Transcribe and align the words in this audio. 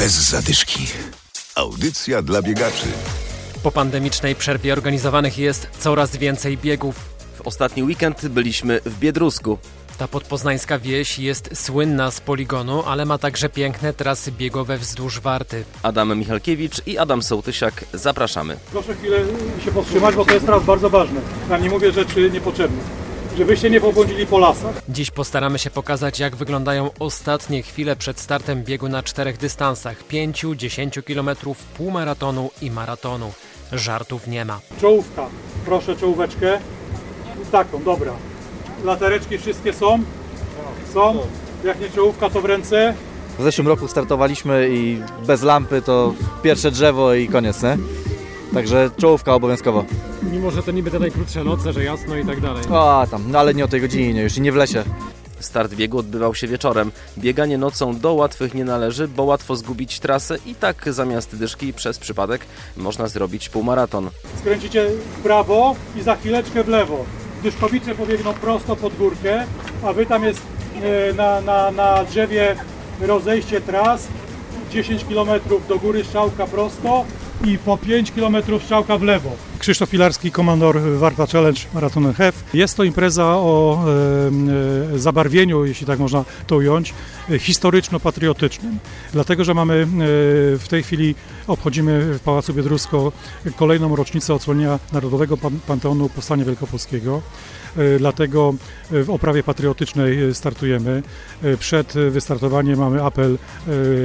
Bez 0.00 0.12
zadyszki. 0.12 0.86
Audycja 1.54 2.22
dla 2.22 2.42
biegaczy. 2.42 2.86
Po 3.62 3.70
pandemicznej 3.70 4.34
przerwie 4.34 4.72
organizowanych 4.72 5.38
jest 5.38 5.66
coraz 5.78 6.16
więcej 6.16 6.58
biegów. 6.58 6.96
W 7.34 7.46
ostatni 7.46 7.82
weekend 7.82 8.28
byliśmy 8.28 8.80
w 8.86 8.98
Biedrusku. 8.98 9.58
Ta 9.98 10.08
podpoznańska 10.08 10.78
wieś 10.78 11.18
jest 11.18 11.50
słynna 11.54 12.10
z 12.10 12.20
poligonu, 12.20 12.82
ale 12.86 13.04
ma 13.04 13.18
także 13.18 13.48
piękne 13.48 13.92
trasy 13.92 14.32
biegowe 14.32 14.78
wzdłuż 14.78 15.20
Warty. 15.20 15.64
Adam 15.82 16.18
Michalkiewicz 16.18 16.86
i 16.86 16.98
Adam 16.98 17.22
Sołtysiak. 17.22 17.84
Zapraszamy. 17.92 18.56
Proszę 18.72 18.94
chwilę 18.94 19.18
się 19.64 19.72
powstrzymać, 19.72 20.14
bo 20.14 20.24
to 20.24 20.34
jest 20.34 20.46
teraz 20.46 20.64
bardzo 20.64 20.90
ważne. 20.90 21.20
Ja 21.50 21.58
nie 21.58 21.70
mówię 21.70 21.92
rzeczy 21.92 22.30
niepotrzebnych. 22.30 22.84
Żebyście 23.40 23.70
nie 23.70 23.80
pobłądzili 23.80 24.26
po 24.26 24.38
lasach. 24.38 24.82
Dziś 24.88 25.10
postaramy 25.10 25.58
się 25.58 25.70
pokazać, 25.70 26.18
jak 26.18 26.36
wyglądają 26.36 26.90
ostatnie 26.98 27.62
chwile 27.62 27.96
przed 27.96 28.20
startem 28.20 28.62
biegu 28.64 28.88
na 28.88 29.02
czterech 29.02 29.36
dystansach 29.36 30.04
5, 30.04 30.46
10 30.56 30.98
km, 31.06 31.30
półmaratonu 31.76 32.50
i 32.62 32.70
maratonu. 32.70 33.32
Żartów 33.72 34.26
nie 34.26 34.44
ma. 34.44 34.60
Czołówka. 34.80 35.26
Proszę 35.66 35.96
czołóweczkę. 35.96 36.58
Taką, 37.52 37.82
dobra. 37.82 38.12
Latareczki 38.84 39.38
wszystkie 39.38 39.72
są? 39.72 39.98
Są. 40.94 41.26
Jak 41.64 41.80
nie 41.80 41.90
czołówka, 41.90 42.30
to 42.30 42.40
w 42.40 42.44
ręce. 42.44 42.94
W 43.38 43.42
zeszłym 43.42 43.68
roku 43.68 43.88
startowaliśmy 43.88 44.68
i 44.72 45.02
bez 45.26 45.42
lampy 45.42 45.82
to 45.82 46.14
pierwsze 46.42 46.70
drzewo 46.70 47.14
i 47.14 47.28
koniec, 47.28 47.62
nie? 47.62 47.78
Także 48.54 48.90
czołówka 48.96 49.34
obowiązkowo. 49.34 49.84
Mimo, 50.22 50.50
że 50.50 50.62
to 50.62 50.70
niby 50.70 50.90
te 50.90 50.98
najkrótsze 50.98 51.44
noce, 51.44 51.72
że 51.72 51.84
jasno 51.84 52.16
i 52.16 52.26
tak 52.26 52.40
dalej. 52.40 52.64
O, 52.70 53.06
tam, 53.10 53.24
no 53.30 53.38
ale 53.38 53.54
nie 53.54 53.64
o 53.64 53.68
tej 53.68 53.80
godzinie 53.80 54.22
już 54.22 54.36
i 54.36 54.40
nie 54.40 54.52
w 54.52 54.56
lesie. 54.56 54.84
Start 55.40 55.74
biegu 55.74 55.98
odbywał 55.98 56.34
się 56.34 56.46
wieczorem. 56.48 56.92
Bieganie 57.18 57.58
nocą 57.58 57.98
do 57.98 58.14
łatwych 58.14 58.54
nie 58.54 58.64
należy, 58.64 59.08
bo 59.08 59.22
łatwo 59.22 59.56
zgubić 59.56 60.00
trasę 60.00 60.38
i 60.46 60.54
tak 60.54 60.92
zamiast 60.92 61.36
dyszki 61.36 61.72
przez 61.72 61.98
przypadek 61.98 62.46
można 62.76 63.08
zrobić 63.08 63.48
półmaraton. 63.48 64.10
Skręcicie 64.38 64.86
w 65.18 65.22
prawo 65.22 65.76
i 65.96 66.02
za 66.02 66.16
chwileczkę 66.16 66.64
w 66.64 66.68
lewo. 66.68 67.04
Dyszkowice 67.42 67.94
pobiegną 67.94 68.34
prosto 68.34 68.76
pod 68.76 68.96
górkę, 68.96 69.44
a 69.84 69.92
wy 69.92 70.06
tam 70.06 70.24
jest 70.24 70.42
e, 70.82 71.12
na, 71.12 71.40
na, 71.40 71.70
na 71.70 72.04
drzewie 72.04 72.56
rozejście 73.00 73.60
tras. 73.60 74.08
10 74.70 75.04
km 75.04 75.28
do 75.68 75.78
góry 75.78 76.04
strzałka 76.04 76.46
prosto 76.46 77.04
i 77.44 77.58
po 77.58 77.78
5 77.78 78.12
km 78.12 78.36
strzałka 78.62 78.98
w 78.98 79.02
lewo. 79.02 79.30
Krzysztof 79.58 79.90
Pilarski, 79.90 80.30
komandor 80.30 80.80
Warta 80.80 81.26
Challenge 81.26 81.60
Marathon 81.74 82.12
HEF. 82.14 82.44
Jest 82.54 82.76
to 82.76 82.84
impreza 82.84 83.24
o 83.26 83.84
e, 84.92 84.94
e, 84.94 84.98
zabarwieniu, 84.98 85.64
jeśli 85.64 85.86
tak 85.86 85.98
można 85.98 86.24
to 86.46 86.56
ująć, 86.56 86.94
historyczno-patriotycznym. 87.38 88.78
Dlatego, 89.12 89.44
że 89.44 89.54
mamy 89.54 89.74
e, 89.74 89.86
w 90.58 90.66
tej 90.68 90.82
chwili 90.82 91.14
obchodzimy 91.46 92.14
w 92.14 92.20
Pałacu 92.20 92.54
Biedrusko 92.54 93.12
kolejną 93.56 93.96
rocznicę 93.96 94.34
odsłonięcia 94.34 94.78
Narodowego 94.92 95.36
Pan- 95.36 95.60
Panteonu 95.66 96.08
Powstania 96.08 96.44
Wielkopolskiego. 96.44 97.22
E, 97.76 97.98
Dlatego 97.98 98.54
e, 98.92 99.02
w 99.04 99.10
oprawie 99.10 99.42
patriotycznej 99.42 100.34
startujemy. 100.34 101.02
Przed 101.58 101.92
wystartowaniem 102.10 102.78
mamy 102.78 103.04
apel 103.04 103.38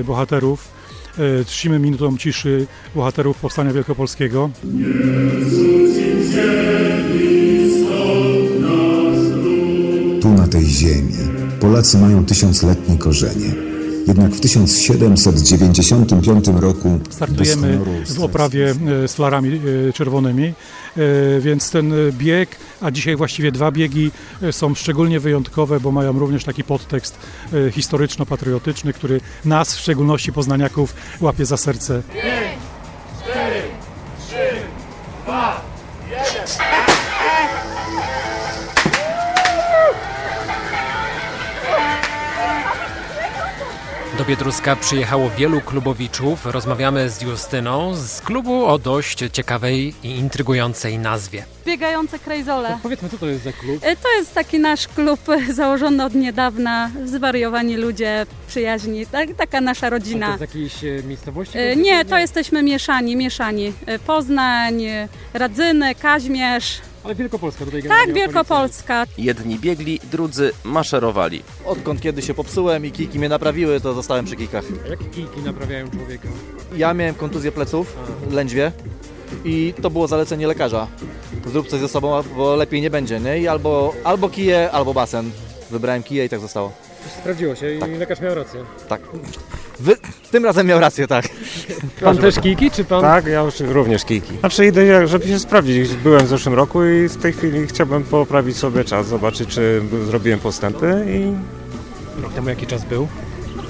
bohaterów. 0.06 0.76
E, 1.20 1.46
Czcimy 1.46 1.80
minutą 1.80 2.18
ciszy 2.18 2.68
bohaterów 2.96 3.38
Powstania 3.38 3.74
Wielkopolskiego. 3.74 4.50
Tu 10.22 10.30
na 10.30 10.48
tej 10.48 10.66
ziemi 10.66 11.14
Polacy 11.60 11.98
mają 11.98 12.26
tysiącletnie 12.26 12.98
korzenie. 12.98 13.65
Jednak 14.08 14.32
w 14.32 14.40
1795 14.40 16.48
roku 16.48 17.00
Startujemy 17.10 17.80
w 18.06 18.20
oprawie 18.20 18.74
e, 19.04 19.08
z 19.08 19.14
flarami 19.14 19.62
e, 19.90 19.94
czerwonymi, 19.94 20.46
e, 20.46 20.54
więc 21.40 21.72
ten 21.72 21.94
bieg, 22.12 22.50
a 22.82 22.92
dzisiaj 22.92 23.16
właściwie 23.16 23.52
dwa 23.52 23.72
biegi 23.72 24.12
są 24.52 24.76
szczególnie 24.76 25.20
wyjątkowe, 25.20 25.80
bo 25.80 25.92
mają 25.92 26.20
również 26.20 26.44
taki 26.44 26.64
podtekst 26.64 27.18
historyczno-patriotyczny, 27.72 28.94
który 28.94 29.22
nas, 29.46 29.76
w 29.76 29.80
szczególności 29.80 30.34
poznaniaków, 30.34 30.94
łapie 31.22 31.46
za 31.46 31.58
serce. 31.58 32.02
Do 44.26 44.30
Biedruska 44.30 44.76
przyjechało 44.76 45.30
wielu 45.30 45.62
klubowiczów. 45.62 46.46
Rozmawiamy 46.46 47.10
z 47.10 47.22
Justyną 47.22 47.96
z 47.96 48.22
klubu 48.22 48.66
o 48.66 48.80
dość 48.80 49.24
ciekawej 49.32 49.94
i 50.04 50.10
intrygującej 50.10 51.00
nazwie. 51.00 51.55
Biegające 51.66 52.20
krejzole. 52.20 52.78
Powiedzmy, 52.84 53.10
co 53.10 53.18
to 53.18 53.26
jest 53.28 53.44
za 53.44 53.52
klub? 53.52 53.78
E, 53.82 53.96
To 53.96 54.14
jest 54.18 54.34
taki 54.34 54.60
nasz 54.60 54.88
klub 54.88 55.20
e, 55.30 55.54
założony 55.54 56.06
od 56.06 56.16
niedawna, 56.16 56.92
zwariowani 57.06 57.78
ludzie, 57.78 58.26
przyjaźni, 58.48 59.06
tak, 59.06 59.30
taka 59.38 59.62
nasza 59.62 59.90
rodzina. 59.90 60.38
jakiejś 60.42 60.84
e, 60.84 61.04
miejscowości? 61.08 61.58
Nie, 61.78 62.06
to 62.06 62.18
jesteśmy 62.18 62.64
mieszani, 62.64 63.16
mieszani. 63.16 63.74
Poznań, 64.08 64.84
Radzyny, 65.34 65.96
Kaźmierz, 65.96 66.82
Ale 67.04 67.16
Wielkopolska 67.16 67.66
tutaj 67.66 67.84
tak, 67.84 68.14
Wielkopolska. 68.14 69.06
Jedni 69.18 69.60
biegli, 69.60 70.00
drudzy 70.12 70.52
maszerowali. 70.64 71.44
Odkąd 71.66 72.02
kiedy 72.02 72.22
się 72.22 72.34
popsułem 72.34 72.86
i 72.86 72.92
kijki 72.92 73.20
mnie 73.20 73.30
naprawiły, 73.30 73.82
to 73.82 73.94
zostałem 73.94 74.26
przy 74.26 74.36
kijkach. 74.36 74.64
Jakie 74.90 75.06
kijki 75.06 75.40
naprawiają 75.42 75.90
człowieka? 75.90 76.28
Ja 76.78 76.94
miałem 76.94 77.16
kontuzję 77.16 77.52
pleców, 77.52 77.96
lędźwie 78.32 78.72
i 79.46 79.74
to 79.82 79.90
było 79.90 80.08
zalecenie 80.08 80.48
lekarza. 80.48 80.88
Zrób 81.46 81.68
coś 81.68 81.80
ze 81.80 81.88
sobą, 81.88 82.24
bo 82.38 82.56
lepiej 82.56 82.82
nie 82.82 82.90
będzie, 82.90 83.20
nie? 83.20 83.40
I 83.40 83.48
albo, 83.48 83.94
albo 84.04 84.30
kije, 84.30 84.72
albo 84.72 84.94
basen. 84.94 85.32
Wybrałem 85.72 86.04
kije 86.04 86.26
i 86.26 86.30
tak 86.30 86.40
zostało. 86.40 86.72
Sprawdziło 87.20 87.56
się 87.56 87.74
i 87.74 87.80
lekarz 87.80 88.22
miał 88.22 88.36
rację. 88.36 88.64
Tak. 88.88 89.02
Wy... 89.80 89.96
Tym 90.32 90.46
razem 90.46 90.68
miał 90.68 90.80
rację, 90.80 91.08
tak. 91.08 91.30
Pan 92.04 92.18
też 92.18 92.40
kijki, 92.40 92.72
czy 92.72 92.84
pan? 92.84 93.02
Tak, 93.02 93.26
ja 93.26 93.42
już 93.42 93.60
również 93.60 94.06
kijki. 94.06 94.38
Znaczy 94.40 94.66
idę, 94.66 95.08
żeby 95.08 95.28
się 95.28 95.40
sprawdzić. 95.40 95.94
Byłem 95.94 96.26
w 96.26 96.28
zeszłym 96.28 96.56
roku 96.56 96.86
i 96.86 97.08
w 97.10 97.18
tej 97.18 97.34
chwili 97.34 97.68
chciałbym 97.68 98.04
poprawić 98.04 98.58
sobie 98.58 98.84
czas, 98.84 99.08
zobaczyć 99.08 99.50
czy 99.50 99.82
zrobiłem 100.06 100.40
postępy 100.40 101.06
i 101.10 101.34
Rok 102.22 102.34
temu 102.34 102.50
jaki 102.50 102.68
czas 102.68 102.86
był? 102.86 103.08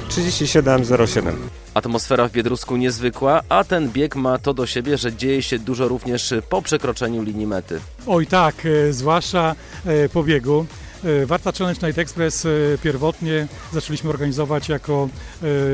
37,07. 0.10 1.32
Atmosfera 1.76 2.28
w 2.28 2.32
Biedrusku 2.32 2.78
niezwykła, 2.78 3.42
a 3.50 3.64
ten 3.64 3.90
bieg 3.90 4.16
ma 4.16 4.38
to 4.38 4.54
do 4.54 4.66
siebie, 4.66 4.98
że 4.98 5.14
dzieje 5.14 5.42
się 5.42 5.60
dużo 5.60 5.88
również 5.88 6.34
po 6.50 6.62
przekroczeniu 6.62 7.24
linii 7.24 7.48
mety. 7.48 7.80
Oj 8.08 8.28
tak, 8.28 8.56
e, 8.66 8.94
zwłaszcza 8.94 9.56
e, 9.86 10.10
po 10.10 10.24
biegu. 10.24 10.66
E, 11.04 11.26
Warta 11.26 11.52
Challenge 11.52 11.88
Night 11.88 12.00
Express 12.00 12.48
pierwotnie 12.84 13.48
zaczęliśmy 13.74 14.10
organizować 14.10 14.70
jako 14.70 15.10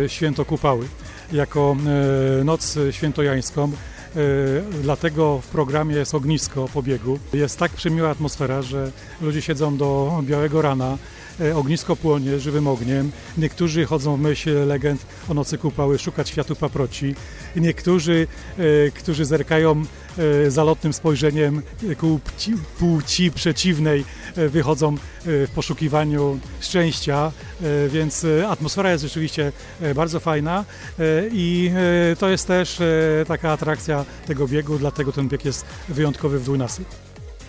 święto 0.08 0.46
Kupały, 0.46 0.88
jako 1.32 1.76
noc 2.46 2.78
świętojańską. 2.92 3.72
E, 4.16 4.82
Dlatego 4.82 5.40
w 5.40 5.48
programie 5.48 5.96
jest 5.96 6.16
ognisko 6.16 6.70
po 6.74 6.84
biegu. 6.84 7.20
Jest 7.34 7.60
tak 7.60 7.72
przemiła 7.72 8.10
atmosfera, 8.10 8.62
że 8.62 8.92
ludzie 9.22 9.42
siedzą 9.42 9.78
do 9.78 10.22
białego 10.24 10.62
rana. 10.62 10.98
E, 11.42 11.56
Ognisko 11.56 11.96
płonie 11.96 12.40
żywym 12.40 12.68
ogniem. 12.68 13.12
Niektórzy 13.38 13.86
chodzą 13.86 14.16
w 14.18 14.20
myśl 14.20 14.68
legend 14.68 15.06
o 15.30 15.34
nocy 15.34 15.58
kupały 15.58 16.00
szukać 16.00 16.30
światów 16.30 16.58
paproci. 16.58 17.16
Niektórzy, 17.56 18.28
e, 18.58 18.92
którzy 18.92 19.26
zerkają 19.26 19.84
zalotnym 20.48 20.94
spojrzeniem 20.94 21.62
ku 22.00 22.20
płci, 22.20 22.54
płci 22.80 23.32
przeciwnej, 23.32 24.06
e, 24.36 24.50
wychodzą 24.50 24.94
e, 24.94 24.98
w 25.26 25.52
poszukiwaniu 25.56 26.40
szczęścia, 26.62 27.32
e, 27.62 27.90
więc 27.90 28.24
e, 28.24 28.48
atmosfera 28.48 28.92
jest 28.92 29.04
rzeczywiście 29.04 29.52
e, 29.82 29.96
bardzo 29.96 30.20
fajna 30.20 30.66
e, 31.00 31.04
i 31.32 31.72
e, 32.12 32.16
to 32.16 32.30
jest 32.30 32.48
też 32.48 32.82
e, 32.82 32.86
taka 33.28 33.52
atrakcja 33.52 34.06
tego 34.28 34.48
biegu, 34.48 34.78
dlatego 34.78 35.12
ten 35.12 35.28
bieg 35.30 35.46
jest 35.46 35.66
wyjątkowy 35.90 36.40
w 36.40 36.44
Dwójnasy. 36.44 36.84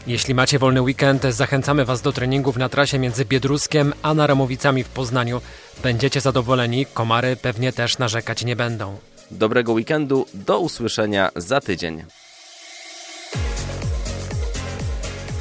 Jeśli 0.07 0.35
macie 0.35 0.59
wolny 0.59 0.83
weekend, 0.83 1.23
zachęcamy 1.31 1.85
Was 1.85 2.03
do 2.03 2.13
treningów 2.13 2.57
na 2.57 2.69
trasie 2.69 2.99
między 2.99 3.25
Biedruskiem 3.25 3.93
a 4.03 4.15
Naramowicami 4.15 4.85
w 4.85 4.89
Poznaniu. 4.89 5.41
Będziecie 5.83 6.21
zadowoleni, 6.21 6.87
komary 6.87 7.37
pewnie 7.37 7.73
też 7.73 7.99
narzekać 7.99 8.45
nie 8.45 8.57
będą. 8.57 8.97
Dobrego 9.31 9.73
weekendu, 9.73 10.27
do 10.35 10.59
usłyszenia 10.59 11.31
za 11.37 11.61
tydzień. 11.61 12.05